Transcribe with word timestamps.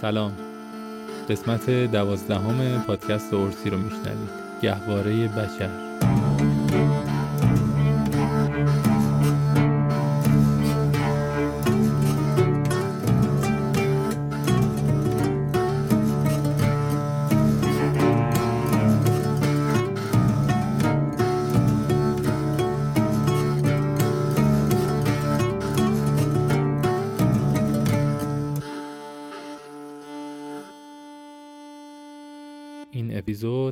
سلام. 0.00 0.32
قسمت 1.28 1.70
دوازدهم 1.70 2.82
پادکست 2.86 3.34
اورسی 3.34 3.70
رو 3.70 3.78
میشنوید. 3.78 4.30
گهواره 4.62 5.28
بشر. 5.28 5.70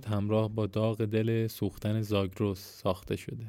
همراه 0.08 0.48
با 0.48 0.66
داغ 0.66 1.04
دل 1.04 1.46
سوختن 1.46 2.00
زاگروس 2.00 2.60
ساخته 2.82 3.16
شده. 3.16 3.46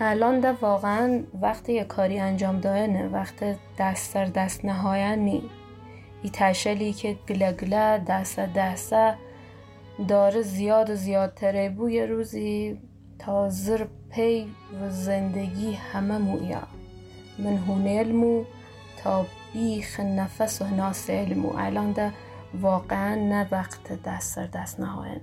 الان 0.00 0.40
ده 0.40 0.52
واقعا 0.52 1.24
وقت 1.42 1.68
یه 1.68 1.84
کاری 1.84 2.18
انجام 2.18 2.60
داینه 2.60 3.08
وقت 3.08 3.58
دست 3.78 4.14
در 4.14 4.24
دست 4.24 4.64
نهایه 4.64 5.42
ای 6.22 6.30
تشلی 6.32 6.92
که 6.92 7.16
گله 7.28 7.52
گله 7.52 7.98
دست 7.98 8.40
دست 8.40 8.94
داره 10.08 10.42
زیاد 10.42 10.90
و 10.90 10.94
زیادتره. 10.94 11.68
بو 11.68 11.90
یه 11.90 12.06
روزی 12.06 12.78
تا 13.18 13.48
زر 13.48 13.86
پی 14.10 14.46
و 14.80 14.90
زندگی 14.90 15.72
همه 15.72 16.18
مویا 16.18 16.62
من 17.38 17.56
هونیل 17.56 18.12
مو 18.12 18.44
تا 19.02 19.26
بیخ 19.52 20.00
نفس 20.00 20.62
و 20.62 20.64
ناس 20.64 21.10
علمو. 21.10 21.52
الان 21.56 21.92
ده 21.92 22.12
واقعا 22.54 23.14
نه 23.14 23.48
وقت 23.50 24.02
دست 24.02 24.36
در 24.36 24.46
دست 24.46 24.80
نهایه 24.80 25.20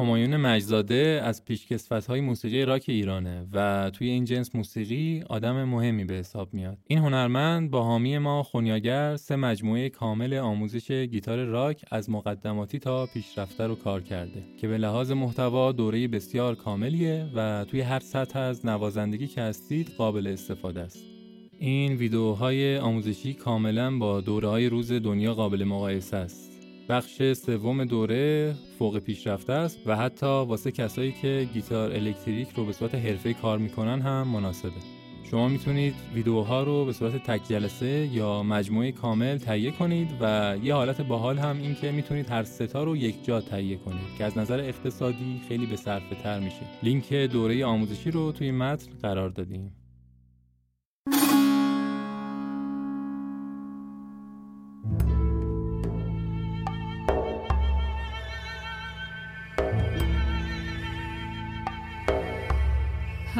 همایون 0.00 0.36
مجزاده 0.36 1.20
از 1.24 1.44
پیشکسوت 1.44 2.06
های 2.06 2.20
موسیقی 2.20 2.64
راک 2.64 2.84
ایرانه 2.88 3.46
و 3.52 3.90
توی 3.90 4.08
این 4.08 4.24
جنس 4.24 4.54
موسیقی 4.54 5.24
آدم 5.28 5.64
مهمی 5.64 6.04
به 6.04 6.14
حساب 6.14 6.54
میاد. 6.54 6.78
این 6.86 6.98
هنرمند 6.98 7.70
با 7.70 7.82
حامی 7.82 8.18
ما 8.18 8.42
خونیاگر 8.42 9.16
سه 9.16 9.36
مجموعه 9.36 9.88
کامل 9.88 10.34
آموزش 10.34 10.90
گیتار 10.90 11.44
راک 11.44 11.84
از 11.90 12.10
مقدماتی 12.10 12.78
تا 12.78 13.06
پیشرفته 13.06 13.66
رو 13.66 13.74
کار 13.74 14.00
کرده 14.00 14.42
که 14.60 14.68
به 14.68 14.78
لحاظ 14.78 15.12
محتوا 15.12 15.72
دوره 15.72 16.08
بسیار 16.08 16.54
کاملیه 16.54 17.26
و 17.34 17.64
توی 17.64 17.80
هر 17.80 18.00
سطح 18.00 18.38
از 18.38 18.66
نوازندگی 18.66 19.26
که 19.26 19.40
هستید 19.40 19.88
قابل 19.98 20.26
استفاده 20.26 20.80
است. 20.80 21.09
این 21.62 21.92
ویدیوهای 21.92 22.78
آموزشی 22.78 23.34
کاملا 23.34 23.98
با 23.98 24.20
دوره 24.20 24.48
های 24.48 24.68
روز 24.68 24.92
دنیا 24.92 25.34
قابل 25.34 25.64
مقایسه 25.64 26.16
است. 26.16 26.50
بخش 26.88 27.32
سوم 27.32 27.84
دوره 27.84 28.54
فوق 28.78 28.98
پیشرفته 28.98 29.52
است 29.52 29.78
و 29.86 29.96
حتی 29.96 30.26
واسه 30.26 30.70
کسایی 30.70 31.12
که 31.22 31.48
گیتار 31.54 31.92
الکتریک 31.92 32.48
رو 32.56 32.64
به 32.64 32.72
صورت 32.72 32.94
حرفه 32.94 33.34
کار 33.34 33.58
می‌کنن 33.58 34.00
هم 34.00 34.28
مناسبه. 34.28 34.70
شما 35.30 35.48
می‌تونید 35.48 35.94
ویدیوها 36.14 36.62
رو 36.62 36.84
به 36.84 36.92
صورت 36.92 37.16
تک 37.16 37.48
جلسه 37.48 38.08
یا 38.12 38.42
مجموعه 38.42 38.92
کامل 38.92 39.38
تهیه 39.38 39.70
کنید 39.70 40.08
و 40.20 40.56
یه 40.62 40.74
حالت 40.74 41.00
باحال 41.00 41.38
هم 41.38 41.58
این 41.58 41.74
که 41.74 41.92
می‌تونید 41.92 42.30
هر 42.30 42.42
ستا 42.42 42.84
رو 42.84 42.96
یک 42.96 43.24
جا 43.24 43.40
تهیه 43.40 43.76
کنید 43.76 44.16
که 44.18 44.24
از 44.24 44.38
نظر 44.38 44.60
اقتصادی 44.60 45.40
خیلی 45.48 45.66
به 45.66 45.76
صرفه 45.76 46.14
تر 46.22 46.40
میشه. 46.40 46.62
لینک 46.82 47.12
دوره 47.12 47.64
آموزشی 47.64 48.10
رو 48.10 48.32
توی 48.32 48.50
متن 48.50 48.92
قرار 49.02 49.28
دادیم. 49.28 49.72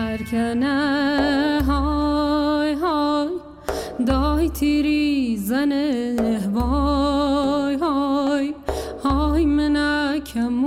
هرکنه. 0.01 1.63
های 1.67 2.73
های 2.73 3.29
دای 4.07 4.49
تیری 4.49 5.37
زنه 5.37 6.49
وای 6.49 7.75
های 7.75 8.55
های 9.05 9.45
منکمونه 9.45 10.61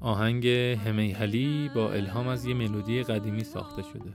آهنگ 0.00 0.46
همیهلی 0.86 1.70
با 1.74 1.92
الهام 1.92 2.28
از 2.28 2.44
یه 2.44 2.54
ملودی 2.54 3.02
قدیمی 3.02 3.44
ساخته 3.44 3.82
شده. 3.82 4.12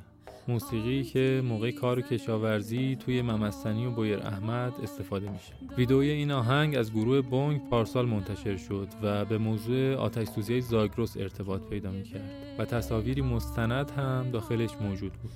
موسیقی 0.50 1.04
که 1.04 1.42
موقع 1.46 1.72
کار 1.72 2.02
کشاورزی 2.02 2.96
توی 2.96 3.22
ممستنی 3.22 3.86
و 3.86 3.92
بویر 3.92 4.20
احمد 4.20 4.74
استفاده 4.84 5.30
میشه. 5.30 5.54
ویدئوی 5.78 6.10
این 6.10 6.32
آهنگ 6.32 6.76
از 6.78 6.94
گروه 6.94 7.22
بونگ 7.22 7.70
پارسال 7.70 8.06
منتشر 8.06 8.58
شد 8.58 8.88
و 9.04 9.26
به 9.26 9.38
موضوع 9.38 9.96
آتش 9.96 10.28
سوزی 10.28 10.62
زاگروس 10.62 11.18
ارتباط 11.18 11.62
پیدا 11.69 11.92
می‌کرد 11.92 12.31
و 12.60 12.66
تصاویری 12.66 13.22
مستند 13.22 13.92
هم 13.92 14.25
داخلش 14.31 14.69
موجود 14.81 15.13
بود. 15.13 15.31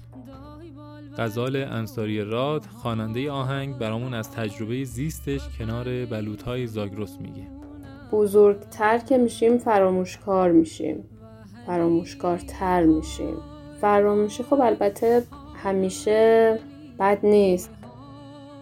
غزال 1.17 1.55
انصاری 1.55 2.21
راد 2.21 2.63
خواننده 2.63 3.31
آهنگ 3.31 3.77
برامون 3.77 4.13
از 4.13 4.31
تجربه 4.31 4.83
زیستش 4.83 5.41
کنار 5.59 6.05
بلوطهای 6.05 6.67
زاگروس 6.67 7.17
میگه. 7.21 7.47
بزرگتر 8.11 8.97
که 8.97 9.17
میشیم 9.17 9.57
فراموشکار 9.57 10.51
میشیم. 10.51 11.03
فراموشکارتر 11.67 12.83
میشیم. 12.85 13.52
فراموشی 13.83 14.43
خب 14.43 14.61
البته 14.61 15.23
همیشه 15.63 16.59
بد 16.99 17.17
نیست. 17.23 17.69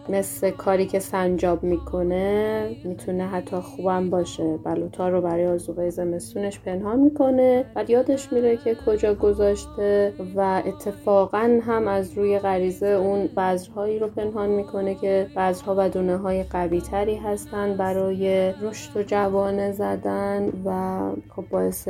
مثل 0.08 0.50
کاری 0.50 0.86
که 0.86 0.98
سنجاب 0.98 1.62
می‌کنه 1.62 2.68
می‌تونه 2.84 3.26
حتی 3.26 3.56
خوبم 3.56 4.10
باشه. 4.10 4.58
بلوتا 4.64 5.08
رو 5.08 5.20
برای 5.20 5.46
آزوغه 5.46 5.90
زمستونش 5.90 6.60
پنهان 6.60 6.98
می‌کنه. 7.00 7.64
و 7.76 7.84
یادش 7.88 8.32
میره 8.32 8.56
که 8.56 8.76
کجا 8.86 9.14
گذاشته 9.14 10.12
و 10.36 10.62
اتفاقا 10.66 11.60
هم 11.66 11.88
از 11.88 12.18
روی 12.18 12.38
غریزه 12.38 12.86
اون 12.86 13.26
بذرهایی 13.26 13.98
رو 13.98 14.08
پنهان 14.08 14.50
می‌کنه 14.50 14.94
که 14.94 15.26
بذرها 15.36 15.74
و 15.78 15.88
دونه 15.88 16.16
های 16.16 16.42
قوی 16.42 16.80
تری 16.80 17.16
هستن 17.16 17.76
برای 17.76 18.52
رشد 18.62 18.96
و 18.96 19.02
جوانه 19.02 19.72
زدن 19.72 20.52
و 20.64 21.00
خب 21.36 21.44
باعث 21.50 21.88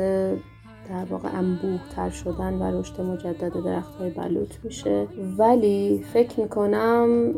در 0.89 1.05
واقع 1.09 1.29
انبوه 1.37 1.79
تر 1.95 2.09
شدن 2.09 2.53
و 2.53 2.79
رشد 2.79 3.01
مجدد 3.01 3.63
درخت 3.63 3.95
های 3.95 4.09
بلوط 4.09 4.53
میشه. 4.63 5.07
ولی 5.37 6.05
فکر 6.13 6.39
می‌کنم 6.39 7.33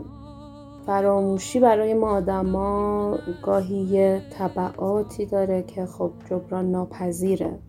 فراموشی 0.86 1.59
برای 1.59 1.94
ما 1.94 2.09
آدما 2.09 3.18
گاهی 3.44 3.77
یه 3.77 4.21
طبعاتی 4.30 5.25
داره 5.25 5.63
که 5.63 5.86
خب 5.86 6.12
جبران 6.30 6.71
ناپذیره. 6.71 7.59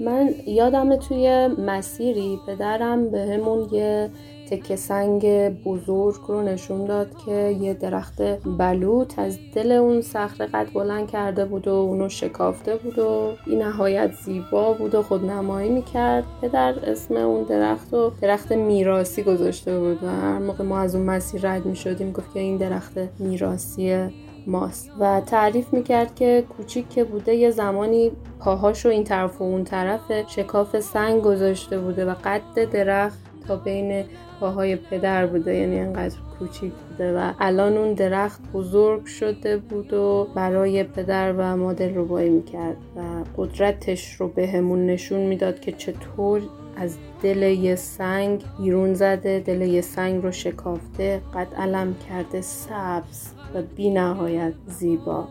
من 0.00 0.30
یادم 0.46 0.96
توی 0.96 1.46
مسیری 1.46 2.38
پدرم 2.46 3.10
به 3.10 3.20
همون 3.20 3.68
یه 3.72 4.10
تکه 4.50 4.76
سنگ 4.76 5.48
بزرگ 5.48 6.20
رو 6.28 6.42
نشون 6.42 6.84
داد 6.84 7.10
که 7.26 7.56
یه 7.60 7.74
درخت 7.74 8.22
بلوط 8.58 9.18
از 9.18 9.38
دل 9.54 9.72
اون 9.72 10.00
صخره 10.00 10.46
قد 10.46 10.72
بلند 10.74 11.10
کرده 11.10 11.44
بود 11.44 11.68
و 11.68 11.74
اونو 11.74 12.08
شکافته 12.08 12.76
بود 12.76 12.98
و 12.98 13.32
این 13.46 13.62
نهایت 13.62 14.12
زیبا 14.12 14.72
بود 14.72 14.94
و 14.94 15.02
خودنمایی 15.02 15.70
می‌کرد. 15.70 16.24
پدر 16.42 16.74
اسم 16.90 17.16
اون 17.16 17.42
درخت 17.42 17.94
رو 17.94 18.12
درخت 18.20 18.52
میراسی 18.52 19.22
گذاشته 19.22 19.78
بود 19.78 20.02
و 20.02 20.06
هر 20.06 20.38
موقع 20.38 20.64
ما 20.64 20.78
از 20.78 20.94
اون 20.94 21.04
مسیر 21.04 21.50
رد 21.50 21.66
می‌شدیم 21.66 22.12
گفت 22.12 22.34
که 22.34 22.40
این 22.40 22.56
درخت 22.56 22.98
میراسی 23.18 24.08
ماست. 24.46 24.90
و 25.00 25.20
تعریف 25.20 25.72
می‌کرد 25.72 26.14
که 26.14 26.44
کوچیک 26.56 26.88
که 26.88 27.04
بوده 27.04 27.34
یه 27.34 27.50
زمانی 27.50 28.12
پاهاشو 28.40 28.88
این 28.88 29.04
طرف 29.04 29.40
و 29.40 29.44
اون 29.44 29.64
طرف 29.64 30.00
شکاف 30.26 30.80
سنگ 30.80 31.22
گذاشته 31.22 31.78
بوده 31.78 32.04
و 32.04 32.14
قد 32.24 32.70
درخت 32.72 33.23
تا 33.48 33.56
بین 33.56 34.04
پاهای 34.40 34.76
پدر 34.76 35.26
بوده 35.26 35.54
یعنی 35.54 35.80
انقدر 35.80 36.16
کوچیک 36.38 36.72
بوده 36.72 37.18
و 37.18 37.32
الان 37.40 37.76
اون 37.76 37.94
درخت 37.94 38.40
بزرگ 38.52 39.06
شده 39.06 39.56
بود 39.56 39.92
و 39.92 40.28
برای 40.34 40.84
پدر 40.84 41.32
و 41.32 41.56
مادر 41.56 41.88
روبایی 41.88 42.30
می‌کرد 42.30 42.76
و 42.96 43.00
قدرتش 43.36 44.14
رو 44.14 44.28
بهمون 44.28 44.86
نشون 44.86 45.20
می‌داد 45.20 45.60
که 45.60 45.72
چطور 45.72 46.42
از 46.76 46.96
دل 47.22 47.42
یه 47.42 47.74
سنگ 47.74 48.44
بیرون 48.58 48.94
زده 48.94 49.40
دل 49.40 49.60
یه 49.60 49.80
سنگ 49.80 50.22
رو 50.22 50.32
شکافته 50.32 51.20
قد 51.34 51.54
علم 51.54 51.94
کرده 52.08 52.40
سبز 52.40 53.28
و 53.54 53.62
بی 53.76 53.90
نهایت 53.90 54.52
زیبا. 54.66 55.28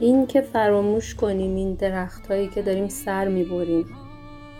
این 0.00 0.26
که 0.26 0.40
فراموش 0.40 1.14
کنیم 1.14 1.56
این 1.56 1.74
درخت 1.74 2.26
هایی 2.26 2.48
که 2.48 2.62
داریم 2.62 2.88
سر 2.88 3.28
می‌بریم. 3.28 3.86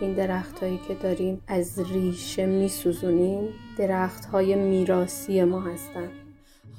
این 0.01 0.13
درخت 0.13 0.59
هایی 0.59 0.79
که 0.87 0.93
داریم 0.93 1.41
از 1.47 1.79
ریشه 1.79 2.45
میسوزونیم 2.45 3.47
درخت 3.77 4.25
های 4.25 4.55
میراسی 4.55 5.43
ما 5.43 5.59
هستن. 5.59 6.09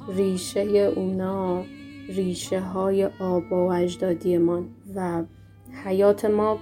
ریشه 0.08 0.60
اونا 0.96 1.64
ریشه 2.08 2.60
های 2.60 3.04
آبا 3.04 3.68
و 3.68 3.72
اجدادیمان 3.72 4.68
و 4.94 5.22
حیات 5.84 6.24
ما 6.24 6.58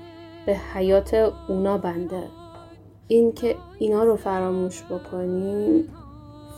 به 0.47 0.57
حیات 0.75 1.15
اونا 1.49 1.79
بنده. 1.79 2.23
این 3.09 3.33
که 3.33 3.57
اینا 3.79 4.05
رو 4.05 4.17
فراموش 4.17 4.83
بکنیم 4.83 5.85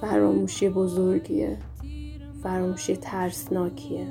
فراموشی 0.01 0.69
بزرگیه. 0.69 1.57
فراموشی 2.43 2.97
ترسناکیه. 2.97 4.07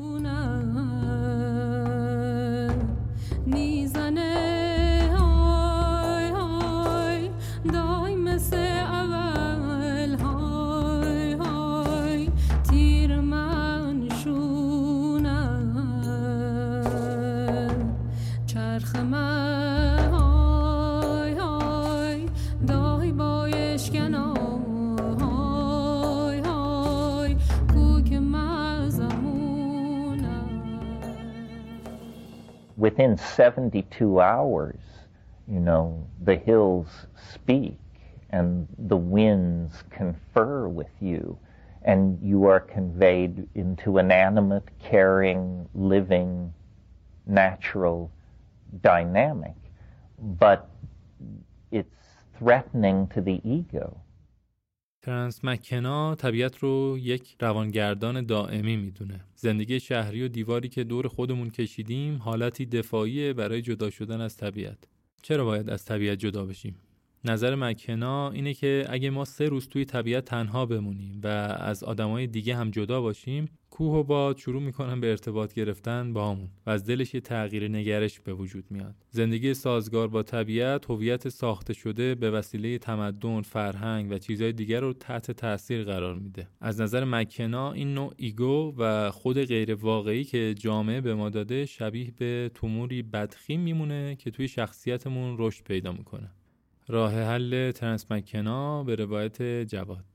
Within 32.90 33.16
72 33.16 34.20
hours, 34.20 34.80
you 35.48 35.60
know, 35.60 36.08
the 36.24 36.36
hills 36.36 36.88
speak 37.34 37.78
and 38.32 38.68
the 38.80 38.98
winds 38.98 39.84
confer 39.92 40.68
with 40.68 40.90
you, 41.00 41.38
and 41.84 42.18
you 42.20 42.46
are 42.46 42.60
conveyed 42.60 43.48
into 43.54 44.00
an 44.00 44.12
animate, 44.12 44.64
caring, 44.80 45.70
living, 45.76 46.52
natural 47.28 48.12
dynamic. 48.82 49.56
But 50.18 50.68
it's 51.72 51.96
threatening 52.40 53.06
to 53.10 53.22
the 53.22 53.40
ego. 53.44 54.02
ترنس 55.02 55.46
مکنا 55.46 56.16
طبیعت 56.16 56.58
رو 56.58 56.98
یک 57.00 57.36
روانگردان 57.40 58.26
دائمی 58.26 58.78
می‌دونه. 58.78 59.26
زندگی 59.36 59.80
شهری 59.80 60.24
و 60.24 60.28
دیواری 60.28 60.70
که 60.70 60.84
دور 60.84 61.08
خودمون 61.08 61.50
کشیدیم 61.50 62.18
حالتی 62.18 62.66
دفاعی 62.66 63.34
برای 63.34 63.62
جدا 63.62 63.90
شدن 63.90 64.22
از 64.22 64.38
طبیعت. 64.38 64.78
چرا 65.22 65.46
باید 65.46 65.70
از 65.70 65.86
طبیعت 65.86 66.18
جدا 66.18 66.46
بشیم؟ 66.46 66.76
نظر 67.26 67.56
مکنا 67.56 68.32
اینه 68.32 68.54
که 68.54 68.86
اگه 68.90 69.10
ما 69.10 69.26
سه 69.26 69.46
روز 69.46 69.70
توی 69.70 69.86
طبیعت 69.86 70.26
تنها 70.26 70.66
بمونیم 70.66 71.22
و 71.24 71.28
از 71.60 71.84
آدمای 71.84 72.28
دیگه 72.28 72.56
هم 72.56 72.72
جدا 72.72 73.02
باشیم 73.02 73.50
کوه 73.70 73.96
و 73.96 74.04
باد 74.04 74.38
شروع 74.38 74.62
می‌کنن 74.62 75.00
به 75.00 75.10
ارتباط 75.10 75.54
گرفتن 75.54 76.14
با 76.14 76.32
همون 76.32 76.50
و 76.66 76.70
از 76.70 76.86
دلش 76.86 77.14
یه 77.14 77.22
تغییر 77.22 77.68
نگرش 77.68 78.20
به 78.20 78.34
وجود 78.34 78.64
میاد. 78.70 78.96
زندگی 79.10 79.54
سازگار 79.54 80.08
با 80.08 80.24
طبیعت 80.24 80.92
هویت 80.92 81.30
ساخته 81.30 81.74
شده 81.74 82.16
به 82.16 82.32
وسیله 82.32 82.78
تمدن 82.78 83.42
فرهنگ 83.42 84.12
و 84.12 84.18
چیزهای 84.18 84.54
دیگر 84.54 84.80
رو 84.80 84.94
تحت 84.94 85.32
تاثیر 85.32 85.84
قرار 85.84 86.16
میده. 86.16 86.48
از 86.62 86.82
نظر 86.82 87.04
مکنا 87.04 87.72
این 87.72 87.94
نوع 87.94 88.14
ایگو 88.18 88.74
و 88.78 89.12
خود 89.12 89.44
غیر 89.44 89.76
واقعی 89.76 90.24
که 90.24 90.56
جامعه 90.58 91.02
به 91.02 91.16
ما 91.16 91.30
داده 91.30 91.66
شبیه 91.66 92.12
به 92.18 92.52
توموری 92.54 93.02
بدخیم 93.02 93.60
میمونه 93.60 94.16
که 94.16 94.32
توی 94.32 94.48
شخصیتمون 94.48 95.36
رشد 95.40 95.64
پیدا 95.64 95.92
می‌کنه. 95.92 96.32
راه 96.90 97.14
حل 97.14 97.72
ترنس 97.72 98.12
مکنا 98.12 98.84
به 98.84 98.96
روایت 98.96 99.42
جواد. 99.42 100.06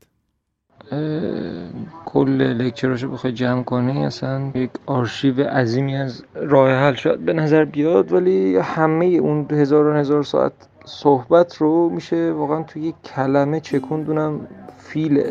کل 2.04 2.42
lecture 2.42 2.90
اشو 2.90 3.10
بخوای 3.10 3.32
جمع 3.32 3.62
کنی 3.62 4.04
اصلا 4.04 4.50
یک 4.54 4.70
آرشیو 4.86 5.48
عظیمی 5.48 5.96
از 5.96 6.24
راه 6.34 6.70
حل 6.70 6.94
شاید 6.94 7.24
به 7.24 7.32
نظر 7.32 7.64
بیاد 7.64 8.12
ولی 8.12 8.56
همه 8.56 9.06
اون 9.06 9.46
هزار 9.50 9.86
و 9.86 9.92
هزار 9.92 10.22
ساعت 10.22 10.52
صحبت 10.84 11.56
رو 11.56 11.90
میشه 11.90 12.32
واقعا 12.32 12.62
توی 12.62 12.82
یک 12.82 12.94
کلمه 13.04 13.60
چکوند 13.60 14.20
اونم 14.20 14.46
feel 14.78 15.24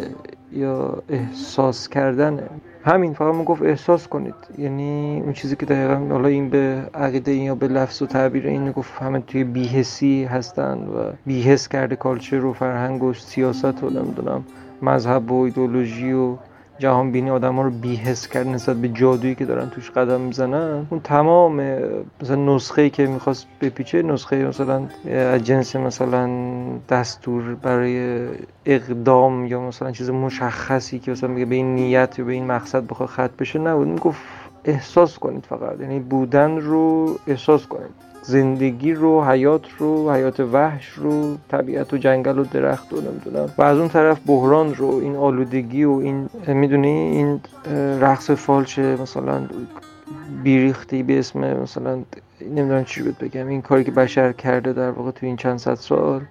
یا 0.51 1.03
احساس 1.09 1.89
کردن 1.89 2.49
همین 2.85 3.13
فقط 3.13 3.35
من 3.35 3.43
گفت 3.43 3.61
احساس 3.61 4.07
کنید. 4.07 4.35
یعنی 4.57 5.21
اون 5.23 5.33
چیزی 5.33 5.55
که 5.55 5.65
دقیقا 5.65 5.95
حالا 5.95 6.27
این 6.27 6.49
به 6.49 6.89
عقیده 6.93 7.31
این 7.31 7.43
یا 7.43 7.55
به 7.55 7.67
لفظ 7.67 8.01
و 8.01 8.05
تعبیر 8.05 8.47
این 8.47 8.71
گفت 8.71 8.93
همه 9.01 9.19
توی 9.19 9.43
بی‌حسی 9.43 10.23
هستن 10.23 10.77
و 10.77 11.11
بی‌حس 11.25 11.67
کرده 11.67 11.95
culture 11.95 12.45
و 12.45 12.53
فرهنگ 12.53 13.03
و 13.03 13.13
سیاست 13.13 13.83
و 13.83 13.89
نمی‌دونم 13.89 14.43
مذهب 14.81 15.31
و 15.31 15.41
ایدولوژی 15.41 16.11
و 16.11 16.35
جهان 16.83 17.11
بینی 17.11 17.29
آدم 17.29 17.55
ها 17.55 17.61
رو 17.61 17.69
بیهس 17.69 18.27
کرد 18.27 18.47
نسبت 18.47 18.75
به 18.75 18.87
جادویی 18.87 19.35
که 19.35 19.45
دارن 19.45 19.69
توش 19.69 19.91
قدم 19.91 20.21
می‌زنن. 20.21 20.87
اون 20.89 20.99
تمام 20.99 21.61
مثلا 22.21 22.55
نسخه 22.55 22.89
که 22.89 23.07
می‌خواست 23.07 23.47
بپیچه 23.61 24.01
نسخه 24.01 24.35
مثلا 24.47 24.81
از 25.09 25.43
جنس 25.43 25.75
مثلا 25.75 26.29
دستور 26.89 27.55
برای 27.55 28.27
اقدام 28.65 29.47
یا 29.47 29.61
مثلا 29.61 29.91
چیز 29.91 30.09
مشخصی 30.09 30.99
که 30.99 31.11
مثلا 31.11 31.29
میگه 31.29 31.45
به 31.45 31.55
این 31.55 31.75
نیت 31.75 32.19
یا 32.19 32.25
به 32.25 32.31
این 32.31 32.45
مقصد 32.45 32.87
بخواد 32.87 33.09
خط 33.09 33.31
بشه 33.39 33.59
نبود. 33.59 33.87
می‌گفت 33.87 34.21
احساس 34.65 35.19
کنید 35.19 35.45
فقط. 35.49 35.79
یعنی 35.81 35.99
بودن 35.99 36.57
رو 36.57 37.15
احساس 37.27 37.67
کنید. 37.67 38.12
زندگی 38.25 38.93
رو 38.93 39.23
حیات 39.23 39.61
رو 39.77 40.11
حیات 40.11 40.39
وحش 40.39 40.89
رو 40.89 41.37
طبیعت 41.51 41.93
و 41.93 41.97
جنگل 41.97 42.39
و 42.39 42.43
درخت 42.43 42.93
رو 42.93 43.01
نمی‌دونم. 43.01 43.49
و 43.57 43.61
از 43.61 43.77
اون 43.77 43.89
طرف 43.89 44.19
بحران 44.25 44.75
رو 44.75 44.95
این 44.95 45.15
آلودگی 45.15 45.83
و 45.83 45.91
این 45.91 46.29
می‌دونی؟ 46.47 46.87
این 46.87 47.41
رقص 48.01 48.31
فالش 48.31 48.79
مثلا 48.79 49.41
بیریختی 50.43 51.03
به 51.03 51.19
اسم 51.19 51.39
مثلا 51.39 51.99
نمی‌دونم 52.41 52.83
چی 52.83 53.03
بود 53.03 53.17
بگم. 53.17 53.47
این 53.47 53.61
کاری 53.61 53.83
که 53.83 53.91
بشر 53.91 54.31
کرده 54.31 54.73
در 54.73 54.89
واقع 54.89 55.11
تو 55.11 55.25
این 55.25 55.35
چند 55.35 55.59
صد 55.59 55.75
سال. 55.75 56.21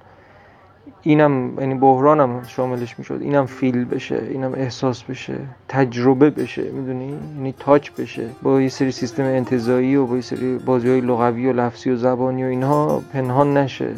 اینم 1.02 1.58
یعنی 1.58 1.74
بحرانم 1.74 2.42
شاملش 2.46 2.98
می‌شد. 2.98 3.18
اینم 3.20 3.46
فیل 3.46 3.84
بشه 3.84 4.22
اینم 4.30 4.52
احساس 4.54 5.02
بشه 5.02 5.34
تجربه 5.68 6.30
بشه 6.30 6.70
می‌دونی؟ 6.70 7.14
یعنی 7.36 7.54
تاچ 7.58 7.90
بشه. 7.90 8.26
با 8.42 8.60
یه 8.60 8.68
سری 8.68 8.90
سیستم 8.90 9.22
انتظایی 9.22 9.96
و 9.96 10.06
با 10.06 10.16
یه 10.16 10.22
سری 10.22 10.58
بازی 10.58 10.88
های 10.88 11.00
لغوی 11.00 11.46
و 11.46 11.52
لفظی 11.52 11.90
و 11.90 11.96
زبانی 11.96 12.44
و 12.44 12.46
اینها 12.46 13.02
پنهان 13.12 13.56
نشه. 13.56 13.88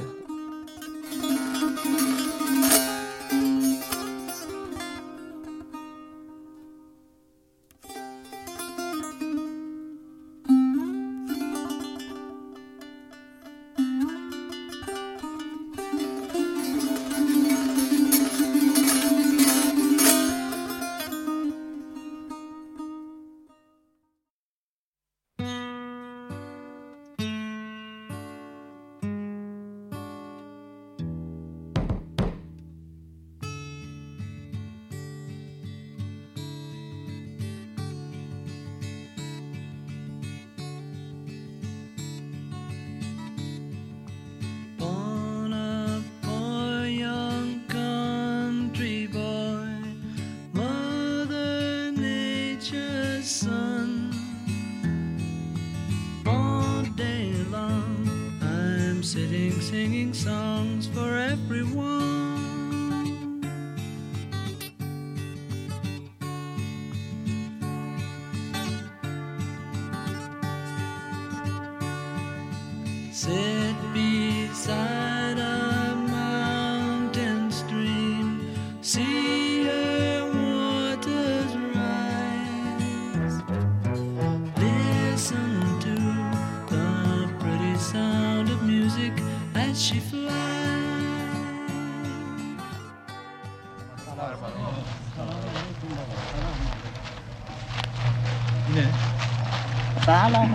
بله 100.07 100.49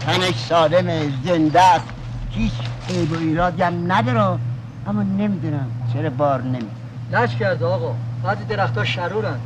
تنش 0.00 0.34
سالم 0.34 1.12
زنده 1.24 1.60
است 1.60 1.84
هیچ 2.30 2.52
عیب 2.88 3.12
و 3.12 3.18
ایرادی 3.18 3.62
هم 3.62 3.92
نداره 3.92 4.38
اما 4.86 5.02
نمی‌دونم 5.02 5.70
چرا 5.92 6.10
بار 6.10 6.42
نمی 6.42 6.83
لش 7.14 7.36
کرده 7.36 7.64
آقا. 7.64 7.94
بعضی 8.22 8.44
درخت 8.44 8.78
ها 8.78 8.84
شرورن. 8.84 9.40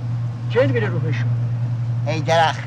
جن 0.50 0.66
میره 0.66 0.88
روحشون؟ 0.88 1.28
ای 2.06 2.20
درخت 2.20 2.60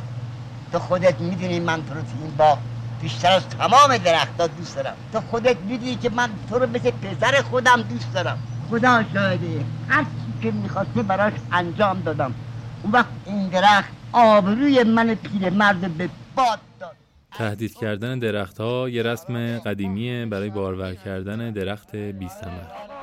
تو 0.72 0.80
خودت 0.80 1.22
می‌دونی 1.22 1.60
من 1.60 1.86
تو 1.86 1.94
رو 1.94 2.02
تو 2.02 2.08
این 2.22 2.32
باغ 2.38 2.58
بیشتر 3.02 3.32
از 3.32 3.50
تمام 3.50 3.98
درخت 3.98 4.42
ها 4.42 4.48
دوست 4.48 4.76
دارم. 4.76 4.94
تو 5.14 5.22
خودت 5.22 5.58
می‌دونی 5.58 5.96
که 5.96 6.10
من 6.10 6.30
تو 6.50 6.60
رو 6.60 6.70
مثل 6.70 6.92
پسر 6.92 7.42
خودم 7.42 7.82
دوست 7.82 8.14
دارم. 8.14 8.38
خدا 8.70 9.04
شاهده. 9.14 9.66
هر 9.90 10.04
چی 10.04 10.10
که 10.42 10.52
می‌خواسته 10.52 11.04
براش 11.04 11.34
انجام 11.52 12.02
دادم. 12.02 12.34
اون 12.84 12.92
وقت 12.92 13.08
این 13.26 13.48
درخت 13.48 13.90
آبروی 14.12 14.84
من 14.84 15.16
پیر 15.16 15.50
مرد 15.50 15.98
به 15.98 16.10
باد 16.36 16.60
داد. 16.80 16.96
تهدید 17.38 17.78
کردن 17.78 18.20
درخت 18.20 18.62
ها 18.62 18.90
یه 18.90 19.04
رسم 19.04 19.60
قدیمیه 19.60 20.26
برای 20.26 20.50
بارور 20.50 20.96
کردن 20.96 21.52
درخت 21.52 21.96
بی 21.96 22.30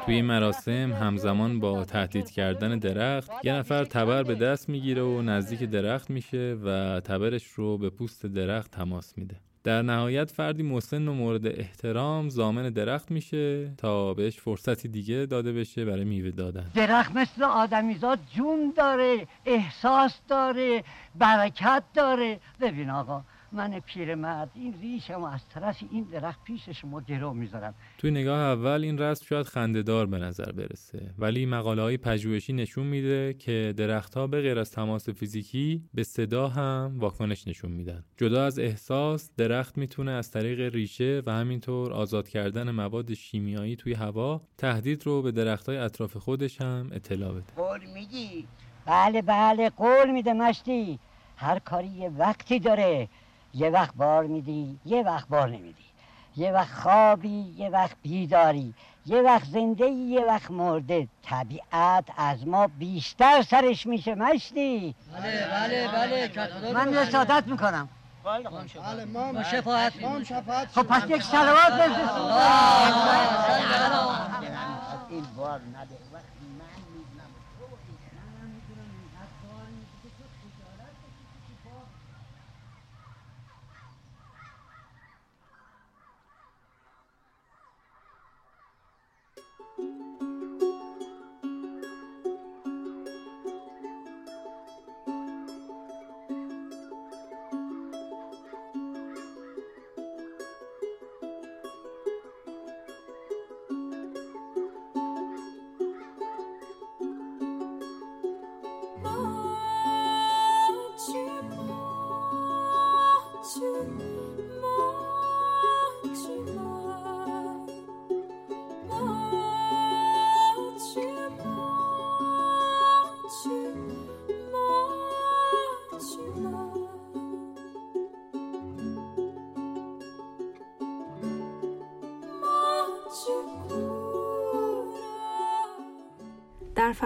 توی 0.08 0.16
این 0.16 0.24
مراسم 0.24 0.92
همزمان 0.92 1.60
با 1.60 1.84
تهدید 1.84 2.30
کردن 2.30 2.78
درخت 2.78 3.30
یه 3.44 3.52
نفر 3.52 3.84
تبر 3.84 4.22
به 4.22 4.34
دست 4.34 4.68
می‌گیره 4.68 5.02
و 5.02 5.22
نزدیک 5.22 5.62
درخت 5.62 6.10
میشه 6.10 6.56
و 6.64 7.00
تبرش 7.00 7.46
رو 7.46 7.78
به 7.78 7.90
پوست 7.90 8.26
درخت 8.26 8.70
تماس 8.70 9.18
میده. 9.18 9.36
در 9.64 9.82
نهایت 9.82 10.30
فردی 10.30 10.62
مسن 10.62 11.08
و 11.08 11.12
مورد 11.12 11.46
احترام 11.46 12.28
زامن 12.28 12.70
درخت 12.70 13.10
میشه 13.10 13.74
تا 13.78 14.14
بهش 14.14 14.36
فرصتی 14.36 14.88
دیگه 14.88 15.26
داده 15.26 15.52
بشه 15.52 15.84
برای 15.84 16.04
میوه 16.04 16.30
دادن. 16.30 16.66
درخت 16.74 17.16
مثل 17.16 17.42
آدمیزاد 17.42 18.18
جون 18.34 18.72
داره 18.76 19.26
احساس 19.46 20.20
داره 20.28 20.84
برکت 21.14 21.82
داره. 21.94 22.40
ببین 22.60 22.90
آقا 22.90 23.24
من 23.52 23.80
پیرمرد 23.80 24.50
این 24.54 24.74
ریشم 24.80 25.24
از 25.24 25.48
طرف 25.48 25.82
این 25.90 26.04
درخت 26.04 26.44
پیش 26.44 26.68
شما 26.68 27.00
گرو 27.00 27.32
می‌ذارم. 27.32 27.74
توی 27.98 28.10
نگاه 28.10 28.38
اول 28.38 28.80
این 28.84 28.98
رسم 28.98 29.24
شاید 29.26 29.46
خندهدار 29.46 30.06
به 30.06 30.18
نظر 30.18 30.52
برسه. 30.52 31.10
ولی 31.18 31.46
مقاله 31.46 31.82
های 31.82 31.96
پژوهشی 31.96 32.52
نشون 32.52 32.86
میده 32.86 33.34
که 33.34 33.74
درختها 33.76 34.26
به 34.26 34.40
غیر 34.40 34.58
از 34.58 34.70
تماس 34.70 35.08
فیزیکی 35.08 35.84
به 35.94 36.02
صدا 36.02 36.48
هم 36.48 36.96
واکنش 36.98 37.48
نشون 37.48 37.72
میدن. 37.72 38.04
جدا 38.16 38.44
از 38.44 38.58
احساس 38.58 39.30
درخت 39.36 39.78
می‌تونه 39.78 40.10
از 40.10 40.30
طریق 40.30 40.74
ریشه 40.74 41.22
و 41.26 41.32
همینطور 41.32 41.92
آزاد 41.92 42.28
کردن 42.28 42.70
مواد 42.70 43.14
شیمیایی 43.14 43.76
توی 43.76 43.94
هوا 43.94 44.42
تهدید 44.58 45.06
رو 45.06 45.22
به 45.22 45.32
درختهای 45.32 45.76
اطراف 45.76 46.16
خودش 46.16 46.60
هم 46.60 46.90
اطلاع 46.92 47.32
بده. 47.32 47.52
قول 47.56 47.80
میگی 47.94 48.46
بله 48.86 49.22
بله 49.22 49.70
قول 49.70 50.10
میده 50.10 50.32
مشتی. 50.32 50.98
هر 51.36 51.58
کاری 51.58 51.88
یه 51.88 52.08
وقتی 52.08 52.58
داره. 52.58 53.08
یه 53.54 53.70
وقت 53.70 53.94
بار 53.94 54.24
میدی 54.24 54.78
یه 54.84 55.02
وقت 55.02 55.28
بار 55.28 55.48
نمیدی. 55.48 55.84
یه 56.36 56.52
وقت 56.52 56.74
خوابی 56.74 57.54
یه 57.56 57.68
وقت 57.68 57.96
بیداری. 58.02 58.74
یه 59.06 59.22
وقت 59.22 59.44
زنده 59.44 59.86
یه 59.86 60.20
وقت 60.20 60.50
مرده. 60.50 61.08
طبیعت 61.22 62.04
از 62.16 62.46
ما 62.46 62.66
بیشتر 62.66 63.42
سرش 63.42 63.86
میشه 63.86 64.14
مشتی. 64.14 64.94
بله 65.12 65.88
بله 65.88 66.28
بله. 66.28 66.72
من 66.72 66.94
رسادت 66.94 67.44
می‌کنم. 67.46 67.88
بله 68.24 69.04
ما 69.04 69.42
شفاعت 69.42 69.92
خب 70.74 70.82
پس 70.82 71.10
یک 71.10 71.22
سلوات 71.22 71.72
بفرست 71.72 72.14
این 75.10 75.24
بار 75.36 75.60
نده. 75.60 76.07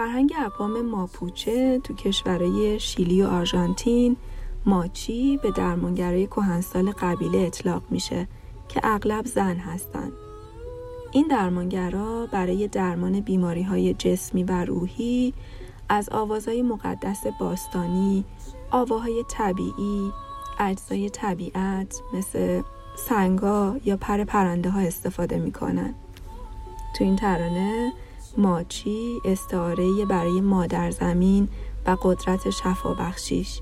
فرهنگ 0.03 0.33
اقوام 0.45 0.81
ماپوچه 0.81 1.79
تو 1.79 1.93
کشورهای 1.93 2.79
شیلی 2.79 3.21
و 3.21 3.27
آرژانتین 3.27 4.15
ماچی 4.65 5.37
به 5.37 5.51
درمانگرای 5.51 6.27
کهنسال 6.27 6.91
قبیله 6.91 7.37
اطلاق 7.39 7.83
میشه 7.89 8.27
که 8.69 8.81
اغلب 8.83 9.25
زن 9.25 9.55
هستن 9.55 10.11
این 11.11 11.27
درمانگرا 11.27 12.27
برای 12.31 12.67
درمان 12.67 13.19
بیماری 13.19 13.63
های 13.63 13.93
جسمی 13.93 14.43
و 14.43 14.65
روحی 14.65 15.33
از 15.89 16.09
آوازهای 16.09 16.61
مقدس 16.61 17.23
باستانی، 17.39 18.25
آواهای 18.71 19.23
طبیعی، 19.29 20.11
اجزای 20.59 21.09
طبیعت 21.09 22.01
مثل 22.13 22.61
سنگا 22.95 23.75
یا 23.85 23.97
پر 23.97 24.23
پرنده 24.23 24.69
ها 24.69 24.79
استفاده 24.79 25.39
می‌کنن. 25.39 25.93
تو 26.95 27.03
این 27.03 27.15
ترانه 27.15 27.93
ماچی 28.37 29.19
استعاره 29.25 30.05
برای 30.05 30.41
مادر 30.41 30.91
زمین 30.91 31.49
و 31.85 31.97
قدرت 32.03 32.49
شفا 32.49 32.93
بخشیش 32.93 33.61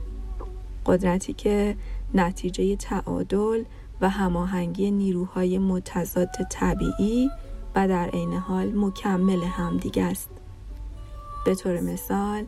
قدرتی 0.86 1.34
که 1.34 1.78
نتیجه 2.14 2.76
تعادل 2.76 3.64
و 4.02 4.10
هماهنگی 4.10 4.92
نیروهای 4.92 5.58
متضاد 5.58 6.30
طبیعی 6.50 7.30
و 7.76 7.88
در 7.88 8.10
عین 8.10 8.34
حال 8.34 8.72
مکمل 8.76 9.44
همدیگه 9.44 10.04
است. 10.04 10.30
به 11.46 11.56
طور 11.56 11.80
مثال 11.80 12.46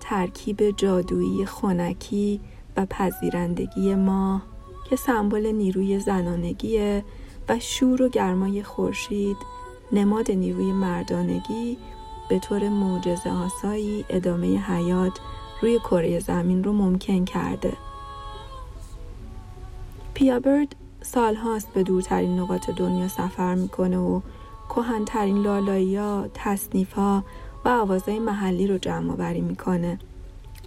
ترکیب 0.00 0.70
جادویی 0.70 1.46
خونکی 1.46 2.40
و 2.76 2.86
پذیرندگی 2.86 3.94
ماه 3.94 4.42
که 4.90 4.96
سمبل 4.96 5.46
نیروی 5.46 6.00
زنانگیه 6.00 7.04
و 7.48 7.58
شور 7.58 8.02
و 8.02 8.08
گرمای 8.08 8.62
خورشید 8.62 9.36
نماد 9.92 10.30
نیروی 10.30 10.72
مردانگی 10.72 11.78
به 12.28 12.38
طور 12.38 12.68
معجزه 12.68 13.30
آسایی 13.30 14.04
ادامه 14.08 14.46
حیات 14.58 15.18
روی 15.62 15.78
کره 15.78 16.18
زمین 16.18 16.64
رو 16.64 16.72
ممکن 16.72 17.24
کرده. 17.24 17.72
پیابرد 20.14 20.76
سالهاست 21.02 21.72
به 21.72 21.82
دورترین 21.82 22.38
نقاط 22.38 22.70
دنیا 22.70 23.08
سفر 23.08 23.54
می‌کنه 23.54 23.98
و 23.98 24.20
کهنترین 24.68 25.42
لالایی 25.42 25.96
ها، 25.96 26.28
تصنیف 26.34 26.92
ها 26.92 27.24
و 27.64 27.68
آوازهای 27.68 28.18
محلی 28.18 28.66
رو 28.66 28.78
جمع 28.78 29.16
بری 29.16 29.40
می‌کنه. 29.40 29.98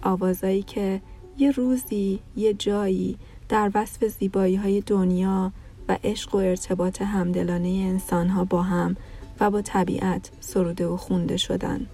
آوازهایی 0.02 0.62
که 0.62 1.00
یه 1.38 1.50
روزی، 1.50 2.20
یه 2.36 2.54
جایی 2.54 3.16
در 3.48 3.70
وصف 3.74 4.04
زیبایی 4.04 4.56
های 4.56 4.80
دنیا 4.80 5.52
و 5.90 5.96
عشق 6.04 6.34
و 6.34 6.38
ارتباط 6.38 7.02
همدلانه 7.02 7.68
انسان 7.68 8.28
ها 8.28 8.44
با 8.44 8.62
هم 8.62 8.96
و 9.40 9.50
با 9.50 9.62
طبیعت 9.62 10.30
سروده 10.40 10.86
و 10.86 10.96
خونده 10.96 11.36
شدن. 11.36 11.86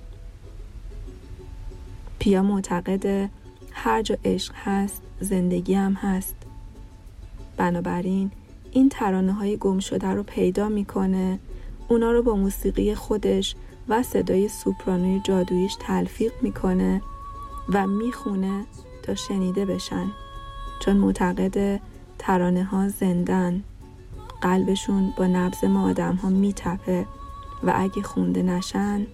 پیا 2.19 2.43
معتقد 2.43 3.31
هر 3.73 4.03
جا 4.03 4.17
عشق 4.25 4.55
هست 4.57 5.03
زندگی 5.21 5.75
هم 5.75 5.93
هست. 5.93 6.35
بنابراین 7.57 8.31
این 8.73 8.89
ترانه 8.89 9.33
های 9.33 9.57
گم 9.57 9.79
شده 9.79 10.09
رو 10.09 10.23
پیدا 10.23 10.69
می‌کنه 10.69 11.39
اونا 11.89 12.13
رو 12.13 12.23
با 12.23 12.37
موسیقی 12.37 12.95
خودش 12.95 13.55
و 13.89 14.03
صدای 14.03 14.49
سوپرانوی 14.49 15.21
جادویش 15.25 15.77
تلفیق 15.81 16.33
می‌کنه 16.43 17.03
و 17.73 17.87
می‌خونه 17.87 18.65
تا 19.03 19.15
شنیده 19.15 19.65
بشن 19.65 20.07
چون 20.81 20.97
معتقد 20.97 21.81
ترانه 22.19 22.65
ها 22.65 22.89
زندن 22.89 23.63
قلبشون 24.47 25.13
با 25.17 25.27
نبز 25.27 25.65
ما 25.65 25.91
آدم 25.91 26.15
ها 26.15 26.29
میتپه 26.29 27.07
و 27.63 27.73
اگه 27.77 28.03
خونده 28.03 28.43
نشن 28.43 29.07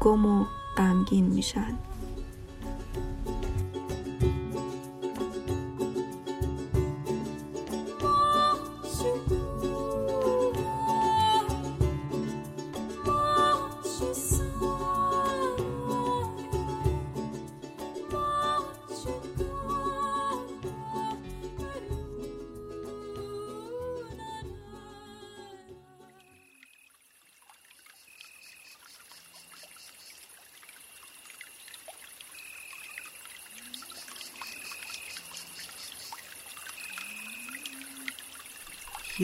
گم 0.00 0.26
و 0.26 0.44
غمگین 0.76 1.24
میشن. 1.24 1.78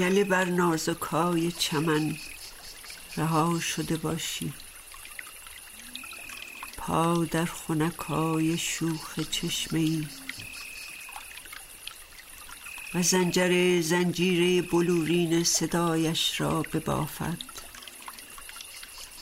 یله 0.01 0.25
بر 0.25 0.45
نازکای 0.45 1.53
چمن 1.53 2.17
رها 3.17 3.61
شده 3.61 3.97
باشی. 3.97 4.53
پا 6.77 7.25
در 7.25 7.45
خونکای 7.45 8.59
شوخ 8.59 9.21
چشمه 9.31 9.81
ای 9.81 10.07
و 12.95 13.03
زنجر 13.03 13.81
زنجیره 13.81 14.63
بلورین 14.63 15.45
صدایش 15.45 16.41
را 16.41 16.63
ببافد. 16.63 17.39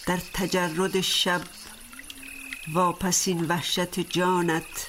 در 0.07 0.18
تجرد 0.35 1.00
شب 1.00 1.42
واپسین 2.72 3.44
وحشت 3.44 4.00
جانت 4.00 4.87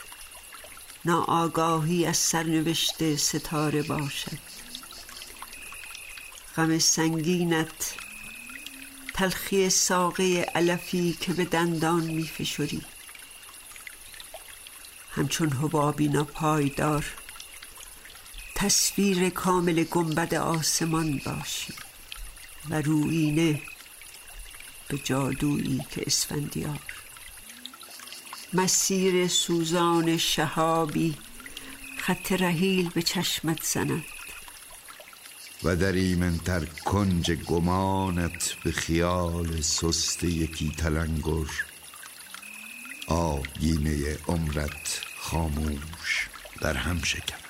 ناآگاهی 1.06 2.06
از 2.06 2.18
سرنوشت 2.18 3.16
ستاره 3.16 3.82
باشد. 3.82 4.29
غم 6.60 6.80
سنگینت 6.80 7.96
تلخی 9.14 9.70
ساقه 9.70 10.46
علفی 10.56 11.18
که 11.22 11.34
به 11.34 11.46
دندان 11.46 12.04
می 12.04 12.28
فشوری 12.28 12.82
همچون 15.12 15.50
حبابی 15.50 16.08
ناپایدار 16.08 17.06
تصویر 18.56 19.30
کامل 19.30 19.84
گنبد 19.84 20.34
آسمان 20.34 21.22
باشی 21.26 21.74
و 22.70 22.82
روینه 22.82 23.62
به 24.88 24.98
جادویی 24.98 25.82
که 25.92 26.04
اسفندیار. 26.08 26.80
مسیر 28.54 29.28
سوزان 29.28 30.18
شهابی 30.18 31.18
خط 31.98 32.32
رحیل 32.32 32.90
به 32.90 33.02
چشمت 33.02 33.64
زند. 33.64 34.06
و 35.64 35.76
در 35.76 35.92
ایمنتر 35.92 36.66
کنج 36.66 37.32
گمانت 37.32 38.56
به 38.64 38.72
خیال 38.72 39.62
سست 39.62 40.24
یکی 40.24 40.72
تلنگر. 40.78 41.50
آبگینه 43.08 44.18
عمرت 44.28 45.02
خاموش 45.20 46.30
در 46.62 46.74
هم 46.74 47.02
شکند 47.04 47.49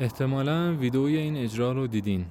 احتمالا 0.00 0.76
ویدئوی 0.80 1.16
این 1.16 1.36
اجرا 1.36 1.72
رو 1.72 1.86
دیدین. 1.86 2.26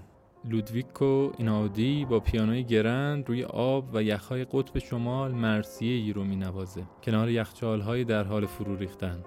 لودویکو 0.46 1.32
ایناودی 1.38 2.06
با 2.06 2.20
پیانوی 2.20 2.64
گرند 2.64 3.30
روی 3.30 3.44
آب 3.44 3.90
و 3.94 4.04
یخهای 4.04 4.46
قطب 4.52 4.80
شمال 4.80 5.32
مرسیه 5.32 5.96
ای 5.96 6.14
رو 6.14 6.24
می 6.24 6.36
نوازه 6.36 6.84
کنار 7.04 7.30
یخچال 7.30 8.04
در 8.04 8.24
حال 8.24 8.46
فرو 8.46 8.76
ریختن. 8.76 9.24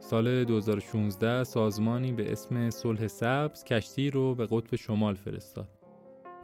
سال 0.00 0.44
2016 0.44 1.44
سازمانی 1.44 2.12
به 2.12 2.32
اسم 2.32 2.70
صلح 2.70 3.06
سبز 3.06 3.64
کشتی 3.64 4.10
رو 4.10 4.34
به 4.34 4.46
قطب 4.50 4.76
شمال 4.76 5.14
فرستاد. 5.14 5.68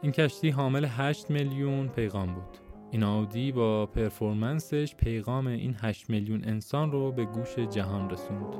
این 0.01 0.11
کشتی 0.11 0.49
حامل 0.49 0.85
8 0.85 1.31
میلیون 1.31 1.87
پیغام 1.87 2.33
بود. 2.33 2.57
این 2.91 3.03
آودی 3.03 3.51
با 3.51 3.85
پرفورمنسش 3.85 4.95
پیغام 4.95 5.47
این 5.47 5.75
8 5.81 6.09
میلیون 6.09 6.43
انسان 6.43 6.91
رو 6.91 7.11
به 7.11 7.25
گوش 7.25 7.59
جهان 7.59 8.09
رسوند. 8.09 8.55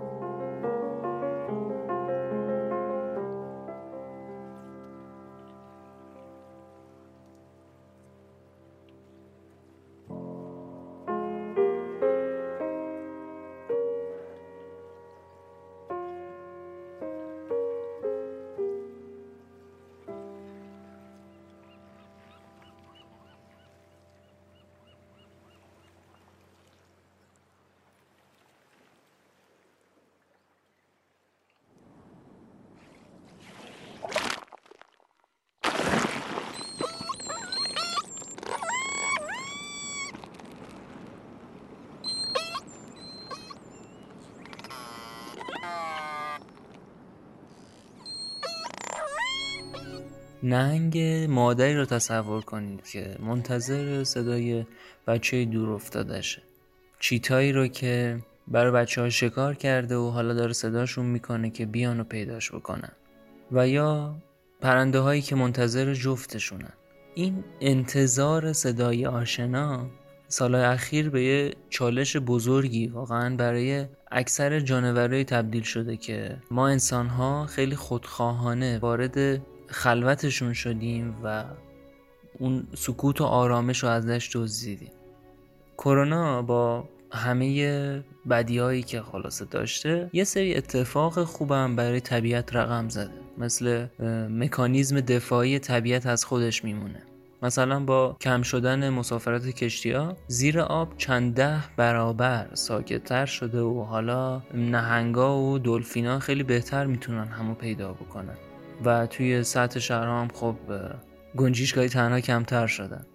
نهنگ 50.43 50.97
مادری 51.30 51.75
رو 51.75 51.86
تصور 51.86 52.41
کنید 52.41 52.88
که 52.88 53.15
منتظر 53.19 54.04
صدای 54.04 54.65
بچه 55.08 55.45
دور 55.45 55.69
افتادشه 55.69 56.41
چیتایی 56.99 57.52
رو 57.52 57.67
که 57.67 58.19
برای 58.47 58.71
بچه 58.71 59.02
ها 59.02 59.10
شکار 59.10 59.56
کرده 59.56 59.95
و 59.95 60.10
حالا 60.10 60.34
داره 60.34 60.54
صداشون 60.54 61.06
می‌کنه 61.06 61.49
که 61.49 61.65
بیان 61.65 61.99
و 61.99 62.04
پیداش 62.04 62.52
بکنن. 62.52 62.91
و 63.52 63.67
یا 63.67 64.15
پرنده 64.62 64.99
هایی 64.99 65.21
که 65.21 65.36
منتظر 65.36 65.93
جفتشونن. 65.93 66.73
این 67.15 67.43
انتظار 67.62 68.54
صدای 68.54 69.06
آشنا 69.06 69.88
سالهای 70.28 70.63
اخیر 70.63 71.10
به 71.10 71.23
یه 71.23 71.54
چالش 71.69 72.17
بزرگی 72.17 72.88
واقعا 72.88 73.36
برای 73.36 73.86
اکثر 74.12 74.60
جانورایی 74.60 75.23
تبدیل 75.23 75.63
شده 75.63 75.97
که 75.97 76.38
ما 76.52 76.67
انسان 76.67 77.08
ها 77.08 77.45
خیلی 77.45 77.75
خودخواهانه 77.75 78.80
وارد 78.80 79.41
خلوتشون 79.71 80.53
شدیم 80.53 81.15
و 81.23 81.43
اون 82.39 82.67
سکوت 82.75 83.21
و 83.21 83.23
آرامش 83.23 83.84
رو 83.84 83.89
ازش 83.89 84.29
دزدیدیم. 84.34 84.91
کرونا 85.77 86.41
با 86.41 86.89
همه 87.12 88.03
بدیهایی 88.29 88.84
که 88.84 89.01
خلاصه 89.01 89.45
داشته 89.45 90.10
یه 90.13 90.23
سری 90.23 90.55
اتفاق 90.55 91.23
خوبم 91.23 91.75
برای 91.75 91.99
طبیعت 91.99 92.55
رقم 92.55 92.89
زده. 92.89 93.12
مثل 93.38 93.88
مکانیزم 94.29 95.01
دفاعی 95.01 95.60
طبیعت 95.60 96.05
از 96.05 96.25
خودش 96.25 96.63
میمونه. 96.63 97.03
مثلا 97.41 97.79
با 97.79 98.17
کم 98.21 98.41
شدن 98.41 98.89
مسافرت 98.89 99.47
کشتی 99.47 99.91
ها 99.91 100.17
زیر 100.27 100.60
آب 100.60 100.97
چند 100.97 101.34
ده 101.34 101.60
برابر 101.77 102.47
ساکتتر 102.53 103.25
شده 103.25 103.62
و 103.62 103.84
حالا 103.84 104.41
نهنگا 104.53 105.38
و 105.38 105.60
دلفینا 105.60 106.19
خیلی 106.19 106.43
بهتر 106.43 106.86
می‌تونن 106.86 107.27
همو 107.27 107.53
پیدا 107.53 107.93
بکنن. 107.93 108.38
و 108.86 109.08
توی 109.08 109.44
سطح 109.44 109.80
شهرها 109.80 110.22
هم 110.22 110.28
خب 110.34 110.56
گنجیشگاهی 111.38 111.89
تنها 111.89 112.20
کمتر 112.20 112.68
شدن 112.68 113.06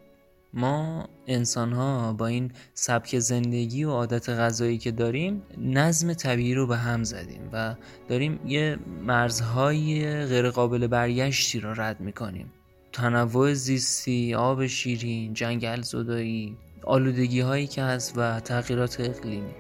ما 0.53 1.09
انسان 1.27 1.73
ها 1.73 2.13
با 2.13 2.27
این 2.27 2.53
سبک 2.75 3.19
زندگی 3.19 3.85
و 3.85 3.91
عادت 3.91 4.29
غذایی 4.29 4.79
که 4.79 4.91
داریم 4.91 5.43
نظم 5.59 6.13
طبیعی 6.13 6.55
رو 6.55 6.67
به 6.67 6.77
هم 6.77 7.05
زدیم 7.05 7.49
و 7.53 7.75
داریم 8.09 8.41
یه 8.47 8.79
مرزهای 9.03 10.05
غیرقابل 10.27 10.87
برگشتی 10.87 11.61
رو 11.61 11.81
رد 11.81 12.01
می‌کنیم. 12.01 12.53
تنوع 12.93 13.53
زیستی، 13.53 14.35
آب 14.35 14.67
شیرین، 14.67 15.35
جنگل 15.35 15.81
زدایی، 15.81 16.57
آلودگی 16.83 17.41
هایی 17.41 17.67
که 17.67 17.83
هست 17.83 18.19
و 18.19 18.41
تغییرات 18.41 19.01
اقلیمی. 19.01 19.55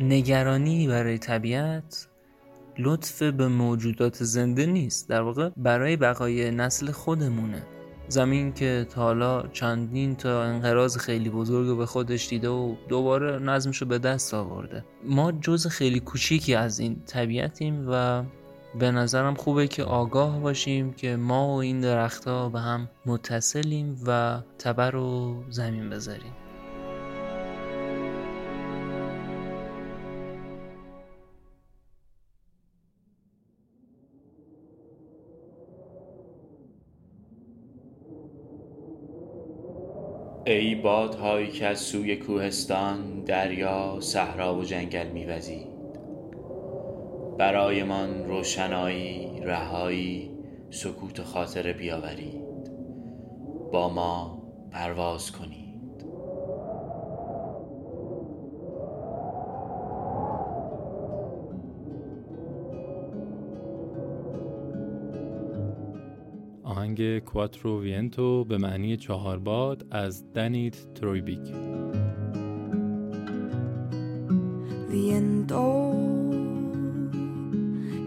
نگرانی 0.00 0.88
برای 0.88 1.18
طبیعت 1.18 2.08
لطف 2.78 3.22
به 3.22 3.48
موجودات 3.48 4.24
زنده 4.24 4.66
نیست. 4.66 5.08
در 5.08 5.20
واقع 5.20 5.50
برای 5.56 5.96
بقای 5.96 6.50
نسل 6.50 6.90
خودمونه. 6.90 7.62
زمین 8.08 8.52
که 8.52 8.86
تا 8.90 9.02
حالا 9.02 9.42
چندین 9.42 10.16
تا 10.16 10.42
انقراض 10.42 10.96
خیلی 10.96 11.30
بزرگ 11.30 11.66
رو 11.66 11.76
به 11.76 11.86
خودش 11.86 12.28
دیده 12.28 12.48
و 12.48 12.74
دوباره 12.88 13.38
نظمش 13.38 13.76
رو 13.76 13.88
به 13.88 13.98
دست 13.98 14.34
آورده. 14.34 14.84
ما 15.04 15.32
جز 15.32 15.66
خیلی 15.66 16.00
کوچیکی 16.00 16.54
از 16.54 16.78
این 16.78 17.02
طبیعتیم 17.06 17.86
و 17.88 18.22
به 18.78 18.90
نظرم 18.90 19.34
خوبه 19.34 19.66
که 19.66 19.84
آگاه 19.84 20.40
باشیم 20.40 20.92
که 20.92 21.16
ما 21.16 21.48
و 21.48 21.60
این 21.60 21.80
درختها 21.80 22.48
به 22.48 22.60
هم 22.60 22.88
متصلیم 23.06 24.00
و 24.06 24.40
تبر 24.58 24.90
رو 24.90 25.36
زمین 25.50 25.90
بذاریم. 25.90 26.32
ای 40.52 40.74
بادهایی 40.74 41.50
که 41.50 41.66
از 41.66 41.80
سوی 41.80 42.16
کوهستان 42.16 43.20
دریا 43.20 43.96
صحرا 44.00 44.56
و 44.56 44.64
جنگل 44.64 45.06
میوزید. 45.08 45.66
برایمان 47.38 48.24
روشنایی 48.24 49.40
رهایی 49.42 50.30
سکوت 50.70 51.22
خاطر 51.22 51.72
بیاورید. 51.72 52.42
با 53.72 53.88
ما 53.88 54.42
پرواز 54.70 55.32
کنید. 55.32 55.61
آهنگ 66.91 67.19
کواترو 67.19 67.81
وینتو 67.81 68.43
به 68.43 68.57
معنی 68.57 68.97
چهار 68.97 69.39
باد 69.39 69.85
از 69.91 70.33
دنیت 70.33 70.93
ترویبیک 70.95 71.53
Viento 74.89 75.67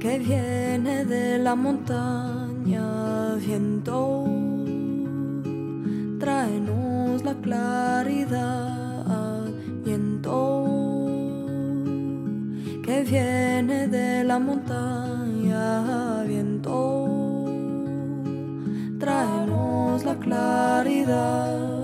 que 0.03 0.19
viene 0.19 1.05
de 1.05 1.39
la 1.47 1.55
montaña, 1.55 2.87
viento, 3.47 4.01
tráenos 6.23 7.23
la 7.29 7.35
claridad, 7.45 9.45
viento 9.85 10.39
que 12.85 12.97
viene 13.11 13.79
de 13.97 14.25
la 14.25 14.39
montaña, 14.39 16.04
Claridad. 20.26 21.75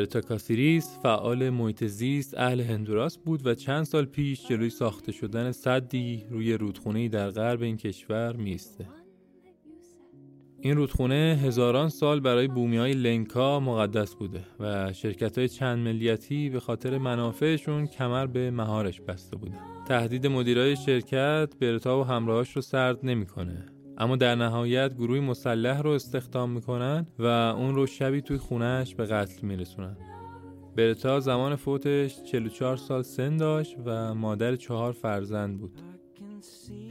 برتا 0.00 0.20
کاسیریس 0.20 0.98
فعال 1.02 1.50
محیط 1.50 1.84
زیست 1.84 2.38
اهل 2.38 2.60
هندوراس 2.60 3.18
بود 3.18 3.46
و 3.46 3.54
چند 3.54 3.84
سال 3.84 4.04
پیش 4.04 4.48
جلوی 4.48 4.70
ساخته 4.70 5.12
شدن 5.12 5.52
صدی 5.52 6.24
روی 6.30 6.52
رودخونه‌ای 6.52 7.08
در 7.08 7.30
غرب 7.30 7.62
این 7.62 7.76
کشور 7.76 8.36
میسته. 8.36 8.88
این 10.60 10.76
رودخونه 10.76 11.40
هزاران 11.42 11.88
سال 11.88 12.20
برای 12.20 12.48
بومی 12.48 12.76
های 12.76 12.92
لنکا 12.92 13.60
مقدس 13.60 14.14
بوده 14.14 14.40
و 14.60 14.92
شرکت 14.92 15.38
های 15.38 15.48
چند 15.48 15.78
ملیتی 15.78 16.50
به 16.50 16.60
خاطر 16.60 16.98
منافعشون 16.98 17.86
کمر 17.86 18.26
به 18.26 18.50
مهارش 18.50 19.00
بسته 19.00 19.36
بوده. 19.36 19.58
تهدید 19.88 20.26
مدیرای 20.26 20.76
شرکت 20.76 21.54
برتا 21.60 22.00
و 22.00 22.04
همراهاش 22.04 22.56
رو 22.56 22.62
سرد 22.62 22.98
نمی‌کنه 23.02 23.66
اما 24.00 24.16
در 24.16 24.34
نهایت 24.34 24.94
گروهی 24.94 25.20
مسلح 25.20 25.82
رو 25.82 25.90
استخدام 25.90 26.50
می‌کنن 26.50 27.06
و 27.18 27.24
اون 27.26 27.74
رو 27.74 27.86
شبی 27.86 28.20
توی 28.20 28.38
خونهش 28.38 28.94
به 28.94 29.06
قتل 29.06 29.46
میرسونن. 29.46 29.96
برتا 30.76 31.20
زمان 31.20 31.56
فوتش 31.56 32.22
44 32.22 32.76
سال 32.76 33.02
سن 33.02 33.36
داشت 33.36 33.76
و 33.84 34.14
مادر 34.14 34.56
چهار 34.56 34.92
فرزند 34.92 35.58
بود. 35.58 35.80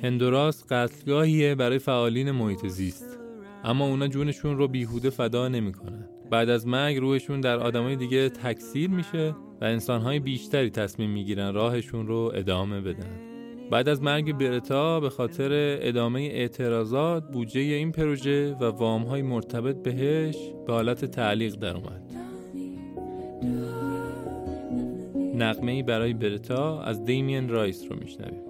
هندوراس 0.04 0.66
قتلگاهیه 0.70 1.56
برای 1.56 1.80
فعالین 1.80 2.32
محیط 2.32 2.68
زیست. 2.68 3.20
اما 3.64 3.88
اونا 3.88 4.08
جونشون 4.08 4.58
رو 4.58 4.68
بیهوده 4.68 5.10
فدا 5.10 5.48
نمی‌کنن. 5.48 6.10
بعد 6.32 6.50
از 6.50 6.68
مرگ 6.68 6.98
روحشون 6.98 7.42
در 7.42 7.58
آدمای 7.60 7.96
دیگه 7.96 8.30
تکثیر 8.30 8.90
میشه 8.90 9.36
و 9.62 9.66
انسانهای 9.66 10.20
بیشتری 10.20 10.70
تصمیم 10.70 11.10
می‌گیرن 11.10 11.54
راهشون 11.54 12.08
رو 12.08 12.32
ادامه 12.36 12.82
بدن. 12.82 13.29
بعد 13.72 13.90
از 13.90 14.02
مرگ 14.02 14.34
برتا 14.38 15.00
به 15.00 15.10
خاطر 15.10 15.78
ادامه 15.82 16.20
اعتراضات 16.22 17.24
بودجه 17.32 17.62
این 17.62 17.92
پروژه 17.92 18.54
و 18.54 18.64
وامهای 18.64 19.22
مرتبط 19.22 19.76
بهش 19.76 20.36
به 20.68 20.74
حالت 20.74 21.06
تعلیق 21.06 21.56
در 21.56 21.76
اومد. 21.76 22.02
نقمه 25.36 25.84
برای 25.84 26.14
برتا 26.14 26.82
از 26.82 27.06
دیمین 27.06 27.50
رایس 27.50 27.86
رو 27.90 27.96
میشنویم. 28.00 28.49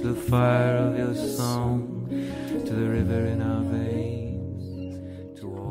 To 0.00 0.06
the 0.06 0.20
fire 0.32 0.78
of 0.86 0.92
your 1.02 1.14
song, 1.38 1.76
to 2.66 2.72
the 2.80 2.88
river 2.96 3.22
in 3.32 3.40
our 3.50 3.62
veins? 3.72 3.90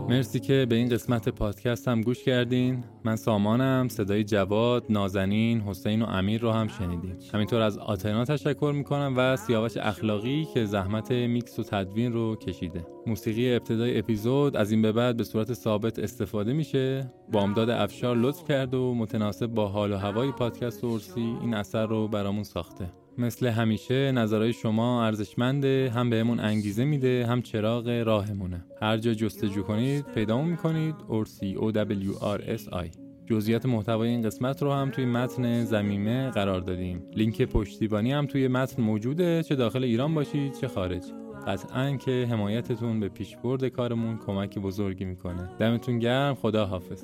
مرسی 0.10 0.40
که 0.40 0.66
به 0.70 0.76
این 0.76 0.90
قسمت 0.90 1.30
پادکست 1.30 1.88
هم 1.88 2.02
گوش 2.02 2.24
کردین. 2.24 2.84
من 3.04 3.16
سامانم 3.16 3.88
صدای 3.88 4.24
جواد، 4.24 4.86
نازنین، 4.90 5.62
حسین 5.62 6.02
و 6.02 6.06
امیر 6.06 6.42
رو 6.42 6.52
هم 6.52 6.68
شنیدیم 6.68 7.18
همینطور 7.34 7.62
از 7.62 7.78
آتنا 7.78 8.26
تشکر 8.26 8.74
می‌کنم 8.76 9.14
و 9.18 9.36
سیاوش 9.36 9.78
اخلاقی 9.78 10.48
که 10.54 10.66
زحمت 10.66 11.12
میکس 11.12 11.60
و 11.60 11.64
تدوین 11.64 12.14
رو 12.14 12.36
کشیده. 12.36 12.86
موسیقی 13.08 13.54
ابتدای 13.56 14.00
اپیزود 14.00 14.58
از 14.58 14.72
این 14.72 14.82
به 14.82 14.92
بعد 14.92 15.18
به 15.18 15.24
صورت 15.24 15.54
ثابت 15.54 16.00
استفاده 16.00 16.54
میشه. 16.54 17.14
بامداد 17.32 17.70
افشار 17.70 18.18
لطف 18.18 18.44
کرد 18.44 18.74
و 18.74 18.96
متناسب 18.96 19.48
با 19.48 19.68
حال 19.68 19.92
و 19.92 19.98
هوای 19.98 20.32
پادکست 20.32 20.84
اورسی 20.84 21.36
این 21.42 21.54
اثر 21.54 21.86
رو 21.86 22.08
برامون 22.08 22.44
ساخته. 22.44 22.94
مثل 23.18 23.48
همیشه 23.48 24.12
نظرهای 24.12 24.54
شما 24.54 25.06
ارزشمنده 25.06 25.92
هم 25.96 26.10
بهمون 26.10 26.40
انگیزه 26.40 26.84
میده 26.84 27.26
هم 27.30 27.42
چراغ 27.42 28.04
راهمونه. 28.06 28.66
هر 28.82 28.98
جا 28.98 29.14
جستجو 29.14 29.64
کنید 29.64 30.06
پیدامون 30.06 30.50
می‌کنید. 30.50 30.96
اورسی 31.08 31.54
O 31.54 31.72
W 31.72 32.12
R 32.22 32.44
S 32.48 32.68
I. 32.68 32.90
جزئیات 33.26 33.66
محتوای 33.66 34.10
این 34.10 34.22
قسمت 34.22 34.64
رو 34.64 34.72
هم 34.72 34.90
توی 34.90 35.06
متن 35.06 35.66
زمینه 35.66 36.30
قرار 36.30 36.62
دادیم. 36.62 37.04
لینک 37.16 37.42
پشتیبانی 37.42 38.12
هم 38.12 38.26
توی 38.26 38.48
متن 38.48 38.84
موجوده. 38.84 39.44
چه 39.44 39.56
داخل 39.56 39.84
ایران 39.84 40.14
باشید 40.14 40.54
چه 40.54 40.68
خارج. 40.68 41.04
قطعا 41.48 41.98
که 41.98 42.28
حمایتتون 42.32 43.00
به 43.00 43.10
پیشبرد 43.10 43.68
کارمون 43.68 44.18
کمک 44.18 44.60
بزرگی 44.60 45.06
می‌کنه. 45.06 45.50
دمتون 45.60 46.00
گرم. 46.00 46.36
خدا 46.36 46.66
حافظ 46.66 47.04